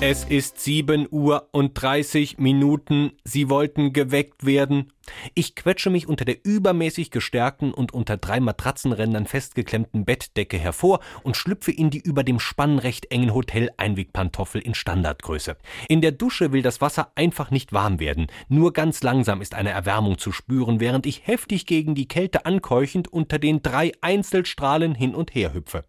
[0.00, 3.12] Es ist sieben Uhr und dreißig Minuten.
[3.22, 4.90] Sie wollten geweckt werden.
[5.34, 11.36] Ich quetsche mich unter der übermäßig gestärkten und unter drei Matratzenrändern festgeklemmten Bettdecke hervor und
[11.36, 15.56] schlüpfe in die über dem Spann recht engen Hotel-Einwegpantoffel in Standardgröße.
[15.88, 18.28] In der Dusche will das Wasser einfach nicht warm werden.
[18.48, 23.06] Nur ganz langsam ist eine Erwärmung zu spüren, während ich heftig gegen die Kälte ankeuchend
[23.08, 25.84] unter den drei Einzelstrahlen hin und her hüpfe.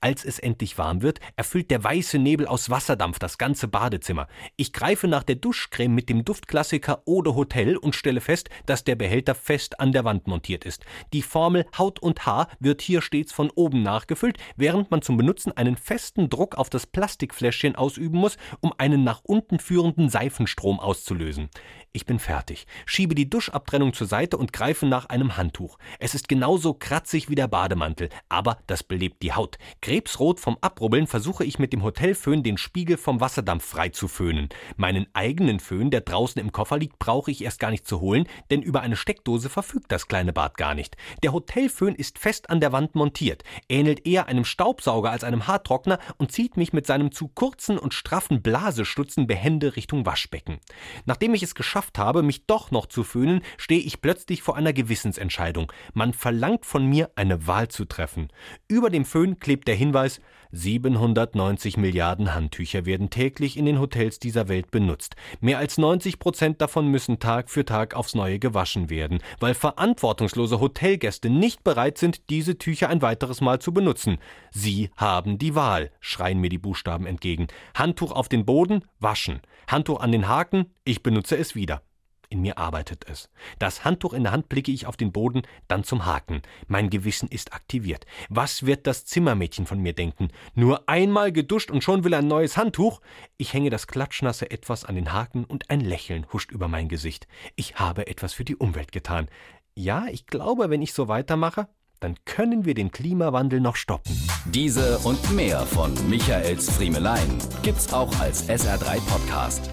[0.00, 4.28] Als es endlich warm wird, erfüllt der weiße Nebel aus Wasserdampf das ganze Badezimmer.
[4.54, 8.94] Ich greife nach der Duschcreme mit dem Duftklassiker Eau Hotel und stelle fest, dass der
[8.94, 10.84] Behälter fest an der Wand montiert ist.
[11.12, 15.50] Die Formel Haut und Haar wird hier stets von oben nachgefüllt, während man zum Benutzen
[15.56, 21.50] einen festen Druck auf das Plastikfläschchen ausüben muss, um einen nach unten führenden Seifenstrom auszulösen.
[21.94, 25.76] Ich bin fertig, schiebe die Duschabtrennung zur Seite und greife nach einem Handtuch.
[25.98, 29.58] Es ist genauso kratzig wie der Bademantel, aber das belebt die Haut.
[29.82, 34.48] Krebsrot vom Abrubbeln versuche ich mit dem Hotelföhn den Spiegel vom Wasserdampf frei zu föhnen.
[34.76, 38.26] Meinen eigenen Föhn, der draußen im Koffer liegt, brauche ich erst gar nicht zu holen,
[38.50, 40.96] denn über eine Steckdose verfügt das kleine Bad gar nicht.
[41.22, 45.98] Der Hotelföhn ist fest an der Wand montiert, ähnelt eher einem Staubsauger als einem Haartrockner
[46.16, 50.58] und zieht mich mit seinem zu kurzen und straffen Blasestutzen behende Richtung Waschbecken.
[51.04, 54.56] Nachdem ich es geschafft geschafft habe, mich doch noch zu föhnen, stehe ich plötzlich vor
[54.56, 55.72] einer Gewissensentscheidung.
[55.94, 58.28] Man verlangt von mir, eine Wahl zu treffen.
[58.68, 60.20] Über dem Föhn klebt der Hinweis
[60.52, 65.16] 790 Milliarden Handtücher werden täglich in den Hotels dieser Welt benutzt.
[65.40, 70.60] Mehr als 90 Prozent davon müssen Tag für Tag aufs Neue gewaschen werden, weil verantwortungslose
[70.60, 74.18] Hotelgäste nicht bereit sind, diese Tücher ein weiteres Mal zu benutzen.
[74.50, 77.48] Sie haben die Wahl, schreien mir die Buchstaben entgegen.
[77.74, 79.40] Handtuch auf den Boden, waschen.
[79.66, 81.82] Handtuch an den Haken, ich benutze es wieder.
[82.32, 83.28] In mir arbeitet es.
[83.58, 86.40] Das Handtuch in der Hand blicke ich auf den Boden, dann zum Haken.
[86.66, 88.06] Mein Gewissen ist aktiviert.
[88.30, 90.28] Was wird das Zimmermädchen von mir denken?
[90.54, 93.02] Nur einmal geduscht und schon will ein neues Handtuch?
[93.36, 97.28] Ich hänge das klatschnasse etwas an den Haken und ein Lächeln huscht über mein Gesicht.
[97.54, 99.28] Ich habe etwas für die Umwelt getan.
[99.74, 101.68] Ja, ich glaube, wenn ich so weitermache,
[102.00, 104.18] dann können wir den Klimawandel noch stoppen.
[104.46, 109.70] Diese und mehr von Michaels Friemelein gibt's auch als SR3 Podcast.